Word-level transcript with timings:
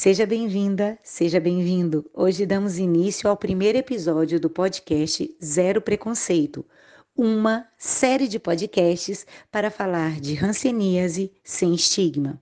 Seja 0.00 0.24
bem-vinda, 0.24 0.96
seja 1.02 1.40
bem-vindo. 1.40 2.08
Hoje 2.14 2.46
damos 2.46 2.78
início 2.78 3.28
ao 3.28 3.36
primeiro 3.36 3.78
episódio 3.78 4.38
do 4.38 4.48
podcast 4.48 5.28
Zero 5.44 5.82
Preconceito, 5.82 6.64
uma 7.16 7.66
série 7.76 8.28
de 8.28 8.38
podcasts 8.38 9.26
para 9.50 9.72
falar 9.72 10.20
de 10.20 10.38
hanseníase 10.38 11.32
sem 11.42 11.74
estigma. 11.74 12.40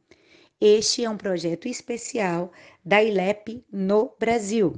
Este 0.60 1.02
é 1.02 1.08
um 1.08 1.16
projeto 1.16 1.66
especial 1.66 2.52
da 2.84 3.02
ILEP 3.02 3.64
no 3.72 4.14
Brasil. 4.20 4.74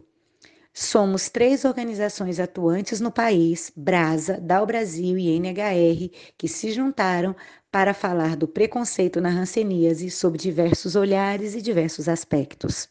Somos 0.81 1.29
três 1.29 1.65
organizações 1.65 2.39
atuantes 2.39 3.01
no 3.01 3.11
país, 3.11 3.73
Brasa, 3.77 4.41
Dal 4.41 4.65
Brasil 4.65 5.19
e 5.19 5.29
NHR, 5.37 6.09
que 6.39 6.47
se 6.47 6.71
juntaram 6.71 7.35
para 7.71 7.93
falar 7.93 8.37
do 8.37 8.47
preconceito 8.47 9.21
na 9.21 9.29
hanseníase 9.29 10.09
sob 10.09 10.39
diversos 10.39 10.95
olhares 10.95 11.57
e 11.57 11.61
diversos 11.61 12.09
aspectos. 12.09 12.89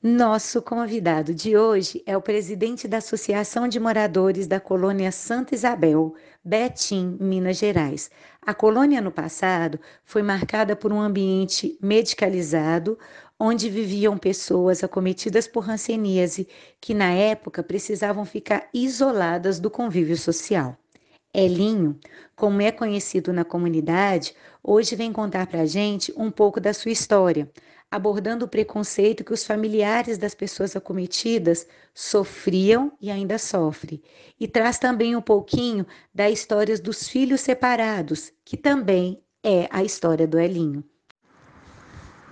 Nosso 0.00 0.62
convidado 0.62 1.34
de 1.34 1.56
hoje 1.56 2.04
é 2.06 2.16
o 2.16 2.22
presidente 2.22 2.86
da 2.86 2.98
Associação 2.98 3.66
de 3.66 3.80
Moradores 3.80 4.46
da 4.46 4.60
Colônia 4.60 5.10
Santa 5.10 5.56
Isabel, 5.56 6.14
Betim, 6.44 7.16
Minas 7.18 7.56
Gerais. 7.58 8.08
A 8.40 8.54
colônia 8.54 9.00
no 9.00 9.10
passado 9.10 9.80
foi 10.04 10.22
marcada 10.22 10.76
por 10.76 10.92
um 10.92 11.00
ambiente 11.00 11.76
medicalizado, 11.82 12.96
onde 13.40 13.68
viviam 13.68 14.16
pessoas 14.16 14.84
acometidas 14.84 15.48
por 15.48 15.68
hanseníase 15.68 16.46
que 16.80 16.94
na 16.94 17.10
época 17.10 17.60
precisavam 17.60 18.24
ficar 18.24 18.68
isoladas 18.72 19.58
do 19.58 19.68
convívio 19.68 20.16
social. 20.16 20.78
Elinho, 21.34 21.98
como 22.36 22.62
é 22.62 22.70
conhecido 22.70 23.32
na 23.32 23.44
comunidade, 23.44 24.32
hoje 24.62 24.96
vem 24.96 25.12
contar 25.12 25.46
para 25.48 25.62
a 25.62 25.66
gente 25.66 26.12
um 26.16 26.30
pouco 26.30 26.60
da 26.60 26.72
sua 26.72 26.90
história, 26.90 27.50
abordando 27.90 28.44
o 28.44 28.48
preconceito 28.48 29.24
que 29.24 29.32
os 29.32 29.44
familiares 29.44 30.18
das 30.18 30.34
pessoas 30.34 30.76
acometidas 30.76 31.66
sofriam 31.94 32.92
e 33.00 33.10
ainda 33.10 33.38
sofrem, 33.38 34.02
e 34.38 34.46
traz 34.46 34.78
também 34.78 35.16
um 35.16 35.22
pouquinho 35.22 35.86
da 36.14 36.28
história 36.28 36.78
dos 36.78 37.08
filhos 37.08 37.40
separados, 37.40 38.32
que 38.44 38.56
também 38.56 39.22
é 39.42 39.68
a 39.70 39.82
história 39.82 40.26
do 40.26 40.38
Elinho. 40.38 40.84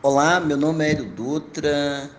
Olá, 0.03 0.39
meu 0.39 0.57
nome 0.57 0.85
é 0.85 0.91
Hélio 0.93 1.11
Dutra, 1.11 2.11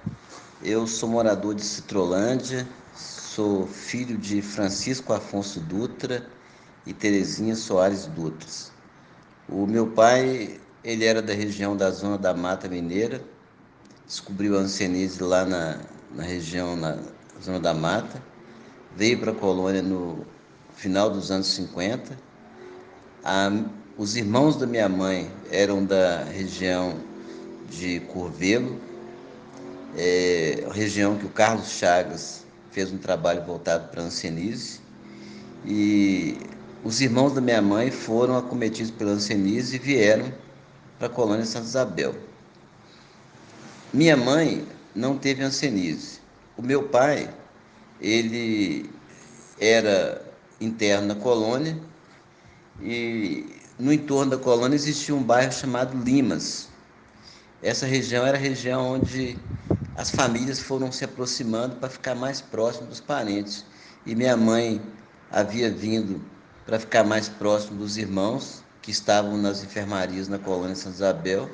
eu 0.64 0.88
sou 0.88 1.08
morador 1.08 1.54
de 1.54 1.64
Citrolândia, 1.64 2.68
sou 2.96 3.68
filho 3.68 4.18
de 4.18 4.42
Francisco 4.42 5.14
Afonso 5.14 5.60
Dutra 5.60 6.26
e 6.86 6.94
Terezinha 6.94 7.56
Soares 7.56 8.08
Dutras. 8.08 8.72
O 9.48 9.66
meu 9.68 9.88
pai, 9.88 10.60
ele 10.88 11.04
era 11.04 11.22
da 11.22 11.34
região 11.34 11.76
da 11.76 11.92
Zona 11.92 12.18
da 12.18 12.34
Mata 12.34 12.70
Mineira, 12.70 13.22
descobriu 14.06 14.58
a 14.58 14.62
ancenise 14.62 15.22
lá 15.22 15.44
na, 15.44 15.80
na 16.16 16.24
região, 16.24 16.78
na 16.78 16.98
Zona 17.44 17.60
da 17.60 17.74
Mata, 17.74 18.24
veio 18.96 19.20
para 19.20 19.32
a 19.32 19.36
colônia 19.36 19.82
no 19.82 20.26
final 20.74 21.10
dos 21.10 21.30
anos 21.30 21.48
50. 21.48 22.18
A, 23.22 23.52
os 23.98 24.16
irmãos 24.16 24.56
da 24.56 24.66
minha 24.66 24.88
mãe 24.88 25.30
eram 25.52 25.84
da 25.84 26.24
região 26.24 26.96
de 27.70 28.00
Curvelo, 28.00 28.80
é, 29.98 30.66
região 30.72 31.18
que 31.18 31.26
o 31.26 31.30
Carlos 31.30 31.68
Chagas 31.68 32.46
fez 32.72 32.94
um 32.94 32.98
trabalho 32.98 33.44
voltado 33.44 33.90
para 33.90 34.04
a 34.04 34.06
ancenise. 34.06 34.80
E 35.66 36.38
os 36.82 37.02
irmãos 37.02 37.34
da 37.34 37.42
minha 37.42 37.62
mãe 37.62 37.92
foram 37.92 38.38
acometidos 38.38 38.92
pela 38.92 39.12
ancenise 39.12 39.76
e 39.76 39.80
vieram 39.80 40.47
para 40.98 41.08
a 41.08 41.10
colônia 41.10 41.46
Santa 41.46 41.66
Isabel. 41.66 42.16
Minha 43.94 44.18
mãe 44.18 44.68
não 44.96 45.18
teve 45.18 45.44
ancenise. 45.44 46.20
O 46.58 46.62
meu 46.62 46.84
pai, 46.84 47.30
ele 48.02 48.90
era 49.60 50.22
interno 50.60 51.08
na 51.08 51.16
colônia 51.16 51.78
e 52.82 53.56
no 53.80 53.94
entorno 53.94 54.32
da 54.32 54.38
colônia 54.38 54.76
existia 54.76 55.14
um 55.14 55.24
bairro 55.24 55.52
chamado 55.52 55.98
Limas. 56.04 56.68
Essa 57.62 57.86
região 57.86 58.26
era 58.26 58.38
a 58.38 58.40
região 58.40 58.94
onde 58.94 59.38
as 59.96 60.12
famílias 60.12 60.60
foram 60.60 60.92
se 60.92 61.06
aproximando 61.06 61.76
para 61.76 61.90
ficar 61.90 62.16
mais 62.16 62.42
próximo 62.42 62.88
dos 62.88 63.00
parentes. 63.00 63.66
E 64.06 64.16
minha 64.16 64.38
mãe 64.38 64.82
havia 65.32 65.72
vindo 65.72 66.22
para 66.66 66.80
ficar 66.80 67.04
mais 67.04 67.30
próximo 67.30 67.80
dos 67.80 67.98
irmãos 67.98 68.64
que 68.88 68.92
estavam 68.92 69.36
nas 69.36 69.62
enfermarias 69.66 70.30
na 70.30 70.40
colônia 70.40 70.74
Santa 70.74 70.96
Isabel. 70.96 71.50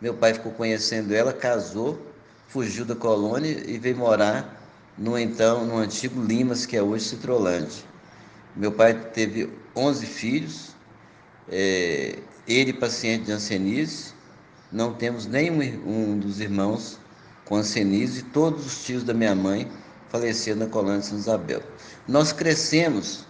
Meu 0.00 0.14
pai 0.14 0.34
ficou 0.34 0.52
conhecendo 0.52 1.12
ela, 1.12 1.32
casou, 1.32 2.00
fugiu 2.46 2.84
da 2.84 2.94
colônia 2.94 3.60
e 3.66 3.76
veio 3.76 3.96
morar 3.96 4.56
no 4.96 5.18
então 5.18 5.66
no 5.66 5.78
antigo 5.78 6.22
Limas, 6.22 6.66
que 6.66 6.76
é 6.76 6.82
hoje 6.82 7.06
Citrolândia. 7.06 7.82
Meu 8.54 8.70
pai 8.70 8.94
teve 8.94 9.52
11 9.74 10.06
filhos, 10.06 10.76
é, 11.48 12.20
ele 12.46 12.72
paciente 12.72 13.24
de 13.24 13.32
ancenise, 13.32 14.12
não 14.70 14.94
temos 14.94 15.26
nenhum 15.26 15.58
um 15.84 16.20
dos 16.20 16.38
irmãos 16.38 17.00
com 17.46 17.56
ancenise 17.56 18.20
e 18.20 18.22
todos 18.22 18.64
os 18.64 18.84
tios 18.84 19.02
da 19.02 19.12
minha 19.12 19.34
mãe 19.34 19.68
faleceram 20.08 20.60
na 20.60 20.66
colônia 20.68 21.00
de 21.00 21.06
Santa 21.06 21.20
Isabel. 21.20 21.62
Nós 22.06 22.32
crescemos 22.32 23.26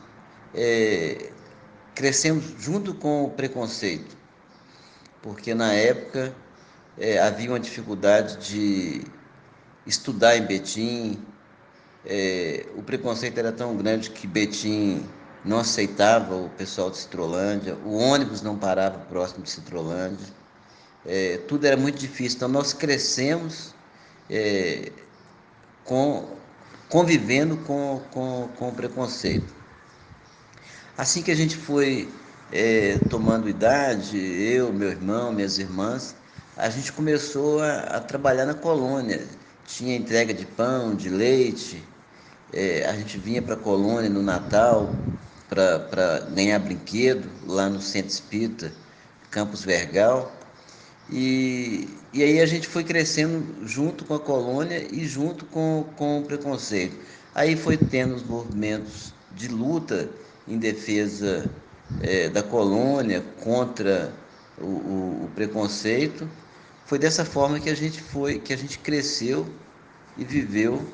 é, 0.55 1.31
crescemos 1.95 2.45
junto 2.59 2.95
com 2.95 3.25
o 3.25 3.31
preconceito, 3.31 4.17
porque 5.23 5.55
na 5.55 5.73
época 5.73 6.35
é, 6.99 7.19
havia 7.19 7.51
uma 7.51 7.61
dificuldade 7.61 8.37
de 8.49 9.05
estudar 9.87 10.37
em 10.37 10.43
Betim, 10.43 11.19
é, 12.05 12.67
o 12.77 12.83
preconceito 12.83 13.39
era 13.39 13.53
tão 13.53 13.77
grande 13.77 14.11
que 14.11 14.27
Betim 14.27 15.07
não 15.45 15.59
aceitava 15.59 16.35
o 16.35 16.49
pessoal 16.51 16.91
de 16.91 16.99
Citrolândia, 16.99 17.77
o 17.85 17.97
ônibus 17.97 18.43
não 18.43 18.59
parava 18.59 18.99
próximo 18.99 19.43
de 19.43 19.51
Citrolândia, 19.51 20.27
é, 21.07 21.39
tudo 21.49 21.67
era 21.67 21.77
muito 21.77 21.99
difícil. 21.99 22.37
Então 22.37 22.49
nós 22.49 22.73
crescemos 22.73 23.75
é, 24.29 24.93
com, 25.85 26.29
convivendo 26.89 27.57
com, 27.59 28.03
com, 28.11 28.49
com 28.57 28.69
o 28.69 28.73
preconceito. 28.73 29.60
Assim 31.01 31.23
que 31.23 31.31
a 31.31 31.35
gente 31.35 31.57
foi 31.57 32.11
é, 32.53 32.99
tomando 33.09 33.49
idade, 33.49 34.19
eu, 34.19 34.71
meu 34.71 34.91
irmão, 34.91 35.33
minhas 35.33 35.59
irmãs, 35.59 36.15
a 36.59 36.69
gente 36.69 36.93
começou 36.93 37.63
a, 37.63 37.79
a 37.85 38.01
trabalhar 38.01 38.45
na 38.45 38.53
colônia. 38.53 39.27
Tinha 39.67 39.97
entrega 39.97 40.35
de 40.35 40.45
pão, 40.45 40.95
de 40.95 41.09
leite, 41.09 41.83
é, 42.53 42.85
a 42.85 42.93
gente 42.93 43.17
vinha 43.17 43.41
para 43.41 43.55
a 43.55 43.57
colônia 43.57 44.11
no 44.11 44.21
Natal 44.21 44.95
para 45.49 46.21
ganhar 46.35 46.59
brinquedo 46.59 47.31
lá 47.47 47.67
no 47.71 47.81
Centro 47.81 48.11
Espírita, 48.11 48.71
Campos 49.31 49.65
Vergal. 49.65 50.31
E, 51.09 51.89
e 52.13 52.23
aí 52.23 52.43
a 52.43 52.47
gente 52.47 52.69
foi 52.69 52.85
crescendo 52.85 53.67
junto 53.67 54.05
com 54.05 54.13
a 54.13 54.21
colônia 54.21 54.87
e 54.93 55.07
junto 55.07 55.47
com, 55.47 55.83
com 55.97 56.19
o 56.19 56.25
preconceito. 56.27 56.95
Aí 57.35 57.57
foi 57.57 57.79
tendo 57.79 58.15
os 58.15 58.23
movimentos 58.23 59.15
de 59.31 59.49
luta 59.49 60.11
em 60.51 60.59
defesa 60.59 61.49
é, 62.03 62.29
da 62.29 62.43
colônia, 62.43 63.25
contra 63.41 64.13
o, 64.59 64.67
o, 64.67 65.25
o, 65.25 65.31
preconceito. 65.35 66.29
Foi 66.85 66.99
dessa 66.99 67.25
forma 67.25 67.61
que 67.61 67.71
a 67.71 67.75
gente 67.75 68.03
foi, 68.03 68.41
que 68.41 68.53
a 68.53 68.57
gente 68.57 68.79
cresceu 68.81 69.47
e 70.19 70.25
viveu 70.25 70.85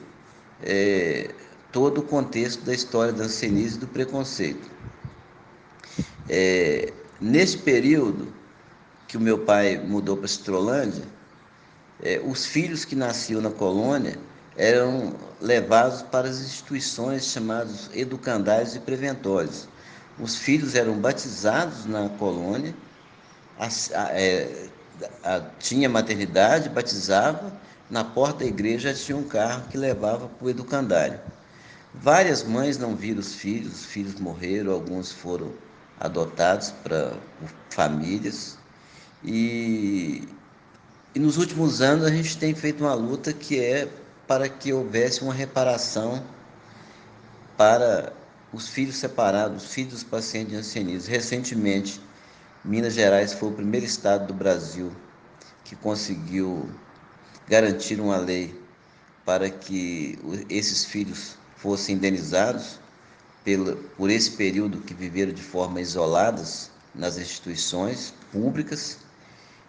é, 0.62 1.30
todo 1.72 1.98
o 1.98 2.02
contexto 2.02 2.64
da 2.64 2.74
história 2.74 3.12
da 3.12 3.24
ancenise 3.24 3.76
e 3.76 3.80
do 3.80 3.86
preconceito. 3.86 4.70
É, 6.28 6.92
nesse 7.20 7.58
período 7.58 8.32
que 9.08 9.16
o 9.16 9.20
meu 9.20 9.38
pai 9.38 9.78
mudou 9.78 10.16
para 10.16 10.28
Citrolândia, 10.28 11.04
é, 12.02 12.20
os 12.22 12.44
filhos 12.44 12.84
que 12.84 12.94
nasciam 12.94 13.40
na 13.40 13.50
colônia 13.50 14.18
eram 14.56 15.14
levados 15.40 16.02
para 16.02 16.28
as 16.28 16.40
instituições 16.40 17.24
chamadas 17.24 17.90
educandários 17.92 18.74
e 18.74 18.80
preventórios. 18.80 19.68
Os 20.18 20.36
filhos 20.36 20.74
eram 20.74 20.98
batizados 20.98 21.84
na 21.84 22.08
colônia, 22.10 22.74
a, 23.58 23.66
a, 23.66 24.18
é, 24.18 24.68
a, 25.22 25.40
tinha 25.58 25.88
maternidade, 25.88 26.68
batizava, 26.70 27.52
na 27.90 28.02
porta 28.02 28.40
da 28.40 28.46
igreja 28.46 28.94
tinha 28.94 29.16
um 29.16 29.24
carro 29.24 29.68
que 29.68 29.76
levava 29.76 30.26
para 30.26 30.46
o 30.46 30.50
educandário. 30.50 31.20
Várias 31.94 32.42
mães 32.42 32.78
não 32.78 32.96
viram 32.96 33.20
os 33.20 33.34
filhos, 33.34 33.80
os 33.80 33.84
filhos 33.86 34.18
morreram, 34.18 34.72
alguns 34.72 35.12
foram 35.12 35.52
adotados 36.00 36.70
para 36.82 37.12
famílias. 37.70 38.58
E, 39.24 40.26
e 41.14 41.18
nos 41.18 41.36
últimos 41.36 41.80
anos 41.80 42.04
a 42.04 42.10
gente 42.10 42.36
tem 42.38 42.54
feito 42.54 42.84
uma 42.84 42.94
luta 42.94 43.32
que 43.32 43.58
é 43.60 43.88
para 44.26 44.48
que 44.48 44.72
houvesse 44.72 45.22
uma 45.22 45.32
reparação 45.32 46.22
para 47.56 48.12
os 48.52 48.68
filhos 48.68 48.96
separados, 48.96 49.64
os 49.64 49.72
filhos 49.72 49.92
dos 49.92 50.04
pacientes 50.04 50.50
de 50.50 50.56
ancianismo. 50.56 51.10
Recentemente, 51.10 52.00
Minas 52.64 52.94
Gerais 52.94 53.32
foi 53.32 53.50
o 53.50 53.52
primeiro 53.52 53.86
estado 53.86 54.26
do 54.26 54.34
Brasil 54.34 54.92
que 55.64 55.76
conseguiu 55.76 56.68
garantir 57.48 58.00
uma 58.00 58.16
lei 58.16 58.60
para 59.24 59.50
que 59.50 60.18
esses 60.48 60.84
filhos 60.84 61.36
fossem 61.56 61.96
indenizados 61.96 62.78
pelo, 63.44 63.76
por 63.96 64.10
esse 64.10 64.32
período 64.32 64.80
que 64.80 64.94
viveram 64.94 65.32
de 65.32 65.42
forma 65.42 65.80
isoladas 65.80 66.70
nas 66.94 67.18
instituições 67.18 68.12
públicas, 68.32 68.98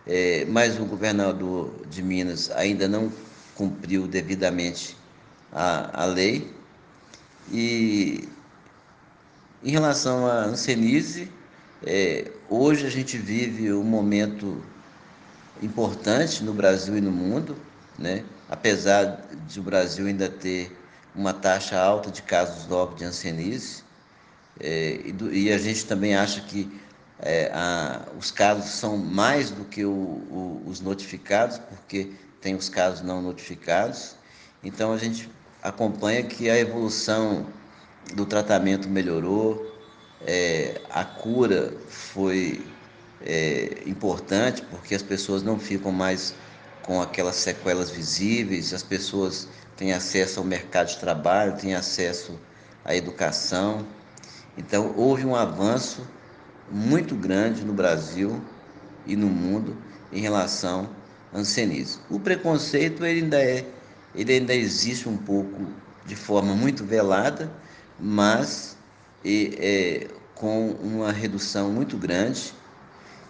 é, 0.05 0.45
mas 0.45 0.79
o 0.79 0.85
governador 0.85 1.71
de 1.89 2.01
Minas 2.01 2.49
ainda 2.51 2.87
não 2.87 3.11
cumpriu 3.57 4.07
devidamente 4.07 4.95
a, 5.51 6.03
a 6.03 6.05
lei. 6.05 6.53
E 7.51 8.29
em 9.63 9.71
relação 9.71 10.27
à 10.27 10.43
Ancenise, 10.43 11.31
é, 11.83 12.31
hoje 12.47 12.85
a 12.85 12.89
gente 12.89 13.17
vive 13.17 13.73
um 13.73 13.83
momento 13.83 14.63
importante 15.61 16.43
no 16.43 16.53
Brasil 16.53 16.95
e 16.97 17.01
no 17.01 17.11
mundo, 17.11 17.57
né? 17.97 18.23
apesar 18.47 19.25
de 19.47 19.59
o 19.59 19.63
Brasil 19.63 20.05
ainda 20.05 20.29
ter 20.29 20.71
uma 21.15 21.33
taxa 21.33 21.79
alta 21.79 22.11
de 22.11 22.21
casos 22.21 22.67
novos 22.67 22.97
de 22.97 23.05
Ancenise, 23.05 23.83
é, 24.59 25.01
e, 25.05 25.11
do, 25.11 25.33
e, 25.33 25.51
a 25.51 25.57
gente 25.57 25.85
também 25.85 26.15
acha 26.15 26.41
que 26.41 26.71
é, 27.19 27.51
a, 27.53 28.05
os 28.17 28.31
casos 28.31 28.69
são 28.71 28.97
mais 28.97 29.49
do 29.49 29.65
que 29.65 29.83
o, 29.83 29.89
o, 29.89 30.63
os 30.67 30.79
notificados, 30.79 31.57
porque 31.57 32.11
tem 32.41 32.55
os 32.55 32.69
casos 32.69 33.01
não 33.01 33.21
notificados. 33.21 34.15
Então 34.63 34.91
a 34.91 34.97
gente 34.97 35.29
acompanha 35.61 36.23
que 36.23 36.49
a 36.49 36.57
evolução 36.57 37.45
do 38.13 38.25
tratamento 38.25 38.87
melhorou, 38.89 39.75
é, 40.25 40.81
a 40.89 41.03
cura 41.03 41.73
foi 41.87 42.65
é, 43.25 43.83
importante, 43.85 44.61
porque 44.63 44.95
as 44.95 45.01
pessoas 45.01 45.43
não 45.43 45.59
ficam 45.59 45.91
mais 45.91 46.33
com 46.83 47.01
aquelas 47.01 47.35
sequelas 47.35 47.89
visíveis, 47.89 48.73
as 48.73 48.83
pessoas 48.83 49.47
têm 49.75 49.93
acesso 49.93 50.39
ao 50.39 50.45
mercado 50.45 50.87
de 50.87 50.97
trabalho, 50.97 51.57
têm 51.57 51.75
acesso 51.75 52.39
à 52.85 52.95
educação. 52.95 53.85
Então, 54.57 54.93
houve 54.95 55.25
um 55.25 55.35
avanço 55.35 56.07
muito 56.71 57.15
grande 57.15 57.63
no 57.63 57.73
Brasil 57.73 58.41
e 59.05 59.15
no 59.15 59.27
mundo 59.27 59.77
em 60.11 60.21
relação 60.21 60.89
à 61.33 61.39
ansenismo. 61.39 62.01
O 62.09 62.19
preconceito 62.19 63.05
ele 63.05 63.21
ainda 63.21 63.41
é, 63.41 63.65
ele 64.15 64.33
ainda 64.33 64.53
existe 64.53 65.07
um 65.07 65.17
pouco 65.17 65.67
de 66.05 66.15
forma 66.15 66.55
muito 66.55 66.83
velada, 66.83 67.51
mas 67.99 68.77
e, 69.23 69.57
é, 69.59 70.07
com 70.33 70.71
uma 70.81 71.11
redução 71.11 71.71
muito 71.71 71.97
grande. 71.97 72.53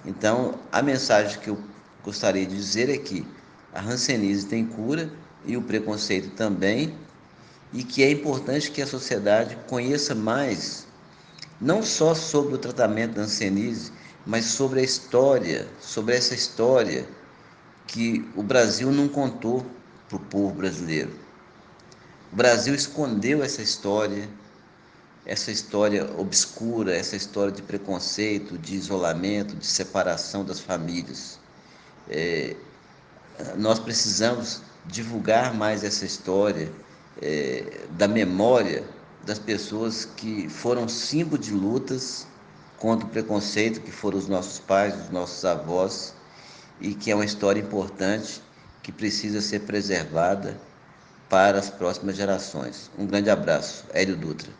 Então, 0.05 0.59
a 0.71 0.81
mensagem 0.81 1.39
que 1.39 1.49
eu 1.49 1.57
gostaria 2.03 2.45
de 2.45 2.55
dizer 2.55 2.89
é 2.89 2.97
que 2.97 3.25
a 3.73 3.81
hanseníase 3.81 4.45
tem 4.45 4.65
cura 4.65 5.11
e 5.45 5.57
o 5.57 5.61
preconceito 5.61 6.29
também, 6.31 6.95
e 7.73 7.83
que 7.83 8.03
é 8.03 8.11
importante 8.11 8.71
que 8.71 8.81
a 8.81 8.87
sociedade 8.87 9.57
conheça 9.67 10.15
mais 10.15 10.87
não 11.59 11.81
só 11.81 12.13
sobre 12.13 12.55
o 12.55 12.57
tratamento 12.57 13.15
da 13.15 13.23
ancenise, 13.23 13.91
mas 14.25 14.45
sobre 14.45 14.79
a 14.79 14.83
história, 14.83 15.67
sobre 15.79 16.15
essa 16.15 16.35
história 16.35 17.07
que 17.87 18.29
o 18.35 18.43
Brasil 18.43 18.91
não 18.91 19.07
contou 19.07 19.65
para 20.07 20.17
o 20.17 20.19
povo 20.19 20.53
brasileiro. 20.53 21.11
O 22.31 22.35
Brasil 22.35 22.75
escondeu 22.75 23.41
essa 23.41 23.61
história, 23.61 24.29
essa 25.25 25.49
história 25.49 26.09
obscura, 26.17 26.95
essa 26.95 27.15
história 27.15 27.51
de 27.51 27.61
preconceito, 27.61 28.57
de 28.57 28.75
isolamento, 28.75 29.55
de 29.55 29.65
separação 29.65 30.43
das 30.43 30.59
famílias. 30.59 31.39
É, 32.09 32.55
nós 33.55 33.79
precisamos 33.79 34.61
divulgar 34.85 35.53
mais 35.53 35.83
essa 35.83 36.05
história 36.05 36.71
é, 37.21 37.85
da 37.91 38.07
memória 38.07 38.83
das 39.25 39.39
pessoas 39.39 40.05
que 40.05 40.47
foram 40.47 40.87
símbolo 40.87 41.41
de 41.41 41.51
lutas 41.51 42.27
contra 42.77 43.05
o 43.05 43.09
preconceito, 43.09 43.81
que 43.81 43.91
foram 43.91 44.17
os 44.17 44.27
nossos 44.27 44.59
pais, 44.59 44.95
os 45.05 45.09
nossos 45.09 45.43
avós, 45.43 46.13
e 46.79 46.93
que 46.93 47.11
é 47.11 47.15
uma 47.15 47.25
história 47.25 47.59
importante 47.59 48.41
que 48.83 48.91
precisa 48.91 49.41
ser 49.41 49.61
preservada 49.61 50.55
para 51.29 51.57
as 51.57 51.69
próximas 51.69 52.15
gerações. 52.15 52.91
Um 52.97 53.05
grande 53.05 53.29
abraço. 53.29 53.85
Hélio 53.93 54.15
Dutra. 54.15 54.51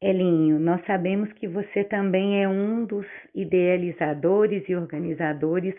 Elinho, 0.00 0.58
nós 0.60 0.80
sabemos 0.86 1.32
que 1.32 1.48
você 1.48 1.82
também 1.84 2.42
é 2.42 2.48
um 2.48 2.84
dos 2.84 3.06
idealizadores 3.34 4.62
e 4.68 4.74
organizadores 4.74 5.74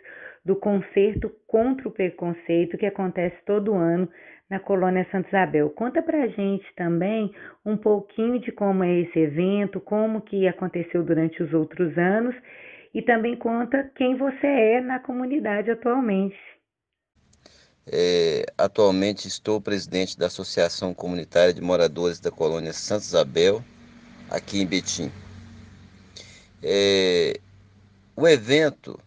do 0.46 0.56
concerto 0.56 1.32
contra 1.48 1.88
o 1.88 1.92
preconceito 1.92 2.78
que 2.78 2.86
acontece 2.86 3.36
todo 3.46 3.74
ano 3.74 4.10
na 4.50 4.60
colônia 4.60 5.08
Santa 5.12 5.28
Isabel. 5.28 5.70
Conta 5.70 6.02
pra 6.02 6.28
gente 6.28 6.66
também 6.76 7.34
um 7.66 7.78
pouquinho 7.78 8.40
de 8.40 8.52
como 8.52 8.84
é 8.84 9.02
esse 9.02 9.20
evento, 9.20 9.80
como 9.80 10.22
que 10.22 10.48
aconteceu 10.48 11.04
durante 11.04 11.44
os 11.44 11.54
outros 11.54 11.96
anos 11.98 12.36
e 12.94 13.02
também 13.02 13.36
conta 13.36 13.92
quem 13.96 14.18
você 14.18 14.48
é 14.48 14.82
na 14.82 15.00
comunidade 15.00 15.70
atualmente. 15.70 16.38
É, 17.92 18.46
atualmente 18.58 19.28
estou 19.28 19.62
presidente 19.62 20.18
da 20.18 20.28
Associação 20.28 20.94
Comunitária 20.94 21.54
de 21.54 21.62
Moradores 21.62 22.20
da 22.20 22.32
Colônia 22.32 22.74
Santa 22.74 23.04
Isabel, 23.04 23.64
aqui 24.30 24.62
em 24.62 24.66
Betim. 24.66 25.12
É, 26.62 27.40
o 28.16 28.28
evento 28.28 29.00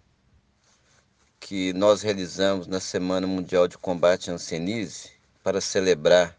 que 1.39 1.73
nós 1.75 2.03
realizamos 2.03 2.67
na 2.67 2.81
Semana 2.81 3.27
Mundial 3.27 3.69
de 3.69 3.77
Combate 3.77 4.31
à 4.31 4.35
Ancenise 4.35 5.22
para 5.43 5.61
celebrar 5.61 6.39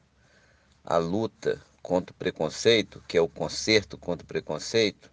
a 0.83 0.97
luta 0.97 1.61
contra 1.81 2.13
o 2.13 2.17
preconceito, 2.17 3.03
que 3.07 3.17
é 3.17 3.21
o 3.21 3.27
concerto 3.27 3.97
contra 3.97 4.23
o 4.23 4.27
preconceito, 4.27 5.11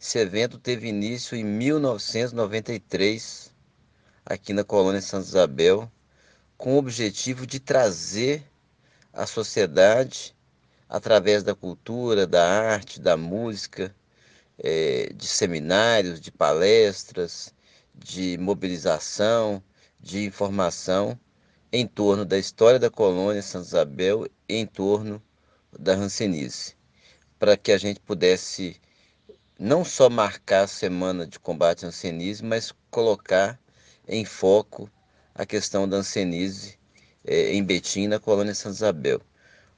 esse 0.00 0.18
evento 0.18 0.58
teve 0.58 0.88
início 0.88 1.36
em 1.36 1.44
1993, 1.44 3.52
aqui 4.24 4.52
na 4.52 4.64
colônia 4.64 5.00
Santa 5.00 5.26
Isabel, 5.26 5.90
com 6.56 6.74
o 6.74 6.78
objetivo 6.78 7.46
de 7.46 7.58
trazer 7.58 8.44
a 9.12 9.26
sociedade, 9.26 10.36
através 10.88 11.42
da 11.42 11.54
cultura, 11.54 12.26
da 12.26 12.48
arte, 12.48 13.00
da 13.00 13.16
música, 13.16 13.94
é, 14.58 15.12
de 15.14 15.26
seminários, 15.26 16.20
de 16.20 16.30
palestras, 16.30 17.52
de 17.94 18.38
mobilização, 18.38 19.62
de 20.00 20.24
informação 20.24 21.18
em 21.72 21.86
torno 21.86 22.24
da 22.24 22.38
história 22.38 22.78
da 22.78 22.90
colônia 22.90 23.42
Santa 23.42 23.66
Isabel 23.66 24.26
e 24.48 24.56
em 24.56 24.66
torno 24.66 25.22
da 25.78 25.94
Hanseníase, 25.94 26.74
para 27.38 27.56
que 27.56 27.72
a 27.72 27.78
gente 27.78 28.00
pudesse 28.00 28.80
não 29.58 29.84
só 29.84 30.08
marcar 30.08 30.64
a 30.64 30.68
semana 30.68 31.26
de 31.26 31.38
combate 31.38 31.84
à 31.84 31.88
Hanseníase, 31.88 32.44
mas 32.44 32.72
colocar 32.90 33.58
em 34.06 34.24
foco 34.24 34.90
a 35.34 35.44
questão 35.44 35.88
da 35.88 35.98
Hanseníase 35.98 36.78
é, 37.24 37.52
em 37.52 37.62
Betim, 37.62 38.06
na 38.06 38.18
colônia 38.18 38.54
Santa 38.54 38.76
Isabel. 38.76 39.20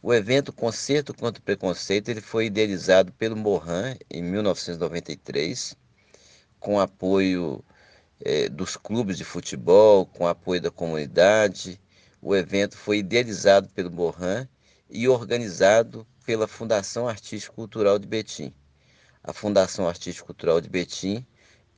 O 0.02 0.14
evento 0.14 0.52
Concerto 0.52 1.12
contra 1.12 1.40
o 1.40 1.44
Preconceito 1.44 2.08
ele 2.08 2.20
foi 2.20 2.46
idealizado 2.46 3.12
pelo 3.12 3.36
Morin 3.36 3.98
em 4.08 4.22
1993, 4.22 5.76
com 6.58 6.80
apoio 6.80 7.62
é, 8.20 8.48
dos 8.48 8.76
clubes 8.76 9.16
de 9.16 9.24
futebol, 9.24 10.06
com 10.06 10.26
apoio 10.26 10.60
da 10.60 10.70
comunidade. 10.70 11.80
O 12.20 12.34
evento 12.36 12.76
foi 12.76 12.98
idealizado 12.98 13.68
pelo 13.70 13.90
Morin 13.90 14.46
e 14.88 15.08
organizado 15.08 16.06
pela 16.24 16.46
Fundação 16.46 17.08
Artístico 17.08 17.56
Cultural 17.56 17.98
de 17.98 18.06
Betim. 18.06 18.52
A 19.22 19.32
Fundação 19.32 19.88
Artístico 19.88 20.26
Cultural 20.26 20.60
de 20.60 20.68
Betim, 20.68 21.26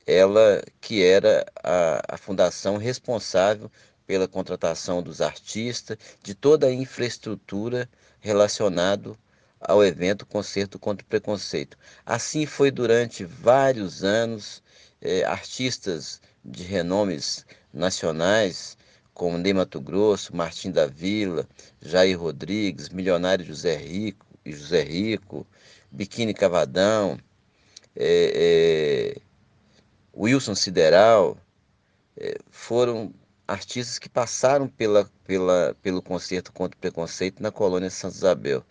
ela 0.05 0.61
que 0.81 1.03
era 1.03 1.45
a, 1.63 2.15
a 2.15 2.17
fundação 2.17 2.77
responsável 2.77 3.71
pela 4.05 4.27
contratação 4.27 5.01
dos 5.01 5.21
artistas, 5.21 5.97
de 6.21 6.35
toda 6.35 6.67
a 6.67 6.73
infraestrutura 6.73 7.89
relacionado 8.19 9.17
ao 9.59 9.83
evento 9.83 10.25
Concerto 10.25 10.77
contra 10.77 11.05
o 11.05 11.07
Preconceito. 11.07 11.77
Assim 12.05 12.45
foi 12.45 12.69
durante 12.69 13.23
vários 13.23 14.03
anos, 14.03 14.61
eh, 15.01 15.23
artistas 15.23 16.21
de 16.43 16.63
renomes 16.63 17.45
nacionais, 17.73 18.77
como 19.13 19.37
Ney 19.37 19.53
Mato 19.53 19.79
Grosso, 19.79 20.35
Martim 20.35 20.71
da 20.71 20.87
Vila, 20.87 21.47
Jair 21.81 22.19
Rodrigues, 22.19 22.89
Milionário 22.89 23.45
José 23.45 23.75
Rico, 23.75 24.25
José 24.45 24.81
Rico 24.83 25.47
Biquíni 25.93 26.33
Cavadão, 26.33 27.19
é, 27.95 29.13
é, 29.15 29.21
Wilson 30.15 30.55
Sideral, 30.55 31.37
é, 32.17 32.35
foram 32.49 33.13
artistas 33.47 33.99
que 33.99 34.09
passaram 34.09 34.67
pela, 34.67 35.07
pela, 35.23 35.75
pelo 35.83 36.01
concerto 36.01 36.51
contra 36.51 36.75
o 36.75 36.81
preconceito 36.81 37.43
na 37.43 37.51
colônia 37.51 37.91
Santa 37.91 38.15
Isabel. 38.15 38.65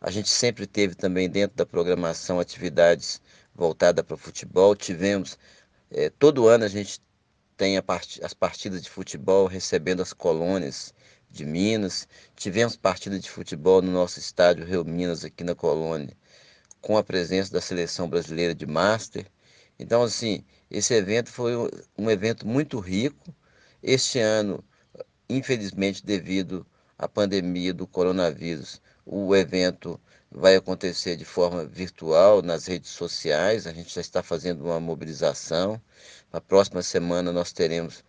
A 0.00 0.12
gente 0.12 0.28
sempre 0.28 0.64
teve 0.64 0.94
também 0.94 1.28
dentro 1.28 1.56
da 1.56 1.66
programação 1.66 2.38
atividades 2.38 3.20
voltada 3.52 4.04
para 4.04 4.14
o 4.14 4.18
futebol. 4.18 4.76
Tivemos, 4.76 5.36
é, 5.90 6.08
todo 6.08 6.46
ano 6.46 6.64
a 6.64 6.68
gente 6.68 7.00
tem 7.60 7.80
part... 7.82 8.18
as 8.24 8.32
partidas 8.32 8.80
de 8.80 8.88
futebol 8.88 9.46
recebendo 9.46 10.00
as 10.00 10.14
colônias 10.14 10.94
de 11.30 11.44
Minas. 11.44 12.08
Tivemos 12.34 12.74
partida 12.74 13.18
de 13.20 13.30
futebol 13.30 13.82
no 13.82 13.92
nosso 13.92 14.18
estádio 14.18 14.64
Rio 14.64 14.82
Minas, 14.82 15.26
aqui 15.26 15.44
na 15.44 15.54
colônia, 15.54 16.16
com 16.80 16.96
a 16.96 17.04
presença 17.04 17.52
da 17.52 17.60
seleção 17.60 18.08
brasileira 18.08 18.54
de 18.54 18.66
Master. 18.66 19.26
Então, 19.78 20.02
assim, 20.02 20.42
esse 20.70 20.94
evento 20.94 21.30
foi 21.30 21.52
um 21.98 22.10
evento 22.10 22.48
muito 22.48 22.78
rico. 22.78 23.36
Este 23.82 24.18
ano, 24.18 24.64
infelizmente, 25.28 26.02
devido 26.02 26.66
à 26.96 27.06
pandemia 27.06 27.74
do 27.74 27.86
coronavírus, 27.86 28.80
o 29.04 29.36
evento 29.36 30.00
vai 30.30 30.56
acontecer 30.56 31.14
de 31.16 31.24
forma 31.26 31.66
virtual 31.66 32.40
nas 32.40 32.66
redes 32.66 32.90
sociais. 32.90 33.66
A 33.66 33.72
gente 33.72 33.92
já 33.92 34.00
está 34.00 34.22
fazendo 34.22 34.64
uma 34.64 34.80
mobilização. 34.80 35.78
Na 36.32 36.40
próxima 36.40 36.82
semana 36.82 37.32
nós 37.32 37.52
teremos 37.52 38.04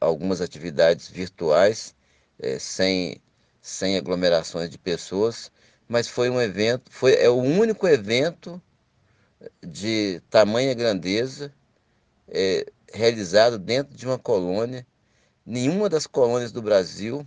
algumas 0.00 0.40
atividades 0.40 1.08
virtuais, 1.08 1.94
é, 2.38 2.58
sem, 2.58 3.20
sem 3.60 3.96
aglomerações 3.96 4.68
de 4.68 4.78
pessoas, 4.78 5.50
mas 5.88 6.08
foi 6.08 6.28
um 6.28 6.40
evento, 6.40 6.90
foi, 6.90 7.14
é 7.14 7.28
o 7.28 7.36
único 7.36 7.86
evento 7.86 8.60
de 9.62 10.20
tamanha 10.30 10.74
grandeza 10.74 11.52
é, 12.28 12.66
realizado 12.92 13.58
dentro 13.58 13.96
de 13.96 14.06
uma 14.06 14.18
colônia. 14.18 14.86
Nenhuma 15.44 15.88
das 15.88 16.06
colônias 16.06 16.52
do 16.52 16.62
Brasil 16.62 17.26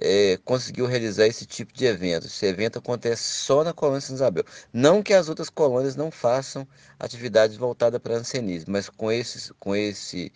é, 0.00 0.38
conseguiu 0.44 0.86
realizar 0.86 1.26
esse 1.26 1.46
tipo 1.46 1.72
de 1.72 1.84
evento. 1.86 2.26
Esse 2.26 2.46
evento 2.46 2.78
acontece 2.78 3.22
só 3.22 3.64
na 3.64 3.72
colônia 3.72 4.00
São 4.00 4.14
Isabel. 4.14 4.44
Não 4.72 5.02
que 5.02 5.12
as 5.14 5.28
outras 5.28 5.50
colônias 5.50 5.96
não 5.96 6.10
façam 6.10 6.66
atividades 6.98 7.56
voltadas 7.56 8.00
para 8.00 8.16
ancianismo, 8.16 8.72
mas 8.72 8.88
com, 8.88 9.10
esse 9.10 9.52
com 9.54 9.74
esse 9.74 10.32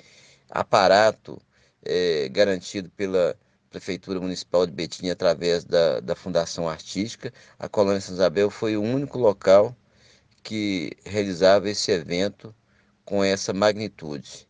aparato 0.50 1.40
é, 1.84 2.28
garantido 2.28 2.90
pela 2.90 3.36
Prefeitura 3.70 4.20
Municipal 4.20 4.66
de 4.66 4.72
Betim 4.72 5.08
através 5.08 5.64
da, 5.64 6.00
da 6.00 6.14
Fundação 6.14 6.68
Artística, 6.68 7.32
a 7.58 7.68
colônia 7.68 8.00
São 8.00 8.14
Isabel 8.14 8.50
foi 8.50 8.76
o 8.76 8.82
único 8.82 9.18
local 9.18 9.74
que 10.42 10.92
realizava 11.04 11.70
esse 11.70 11.90
evento 11.90 12.54
com 13.04 13.22
essa 13.24 13.52
magnitude. 13.52 14.48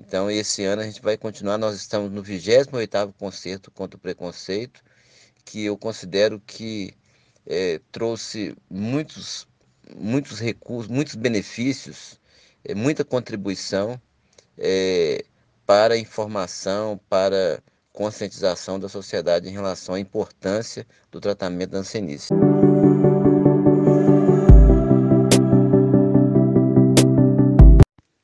Então, 0.00 0.30
esse 0.30 0.64
ano 0.64 0.80
a 0.80 0.84
gente 0.86 1.02
vai 1.02 1.16
continuar. 1.16 1.58
Nós 1.58 1.76
estamos 1.76 2.10
no 2.10 2.22
28º 2.22 3.12
concerto 3.18 3.70
contra 3.70 3.98
o 3.98 4.00
preconceito, 4.00 4.82
que 5.44 5.66
eu 5.66 5.76
considero 5.76 6.40
que 6.40 6.94
é, 7.46 7.80
trouxe 7.92 8.56
muitos, 8.68 9.46
muitos 9.94 10.40
recursos, 10.40 10.90
muitos 10.90 11.14
benefícios, 11.14 12.18
é, 12.64 12.74
muita 12.74 13.04
contribuição 13.04 14.00
é, 14.56 15.22
para 15.66 15.94
a 15.94 15.98
informação, 15.98 16.98
para 17.08 17.62
conscientização 17.92 18.80
da 18.80 18.88
sociedade 18.88 19.48
em 19.48 19.52
relação 19.52 19.94
à 19.94 20.00
importância 20.00 20.86
do 21.10 21.20
tratamento 21.20 21.72
da 21.72 21.78
ancianice. 21.78 22.28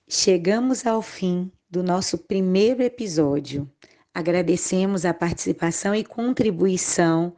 Chegamos 0.09 0.87
ao 0.87 1.03
fim 1.03 1.53
do 1.69 1.83
nosso 1.83 2.19
primeiro 2.19 2.83
episódio. 2.83 3.71
Agradecemos 4.15 5.05
a 5.05 5.13
participação 5.13 5.95
e 5.95 6.05
contribuição 6.05 7.37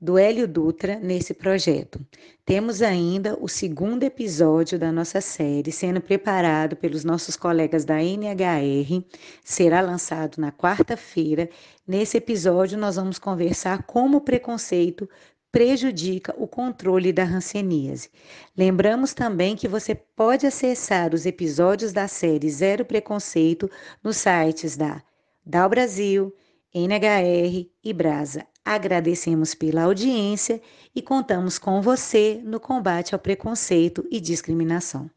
do 0.00 0.18
Hélio 0.18 0.46
Dutra 0.46 0.96
nesse 0.96 1.32
projeto. 1.32 1.98
Temos 2.44 2.82
ainda 2.82 3.38
o 3.40 3.48
segundo 3.48 4.02
episódio 4.02 4.78
da 4.78 4.92
nossa 4.92 5.20
série 5.20 5.72
sendo 5.72 6.00
preparado 6.00 6.76
pelos 6.76 7.04
nossos 7.04 7.36
colegas 7.36 7.84
da 7.84 8.02
NHR, 8.02 9.02
será 9.42 9.80
lançado 9.80 10.38
na 10.38 10.52
quarta-feira. 10.52 11.48
Nesse 11.86 12.18
episódio, 12.18 12.76
nós 12.76 12.96
vamos 12.96 13.18
conversar 13.18 13.84
como 13.84 14.18
o 14.18 14.20
preconceito 14.20 15.08
prejudica 15.54 16.34
o 16.36 16.48
controle 16.48 17.12
da 17.12 17.22
hanseníase. 17.22 18.10
Lembramos 18.58 19.14
também 19.14 19.54
que 19.54 19.68
você 19.68 19.94
pode 19.94 20.48
acessar 20.48 21.14
os 21.14 21.26
episódios 21.26 21.92
da 21.92 22.08
série 22.08 22.50
Zero 22.50 22.84
Preconceito 22.84 23.70
nos 24.02 24.16
sites 24.16 24.76
da 24.76 25.00
Dal 25.46 25.68
Brasil, 25.68 26.34
NHR 26.74 27.70
e 27.84 27.92
Brasa. 27.92 28.44
Agradecemos 28.64 29.54
pela 29.54 29.84
audiência 29.84 30.60
e 30.92 31.00
contamos 31.00 31.56
com 31.56 31.80
você 31.80 32.40
no 32.42 32.58
combate 32.58 33.14
ao 33.14 33.20
preconceito 33.20 34.04
e 34.10 34.18
discriminação. 34.18 35.08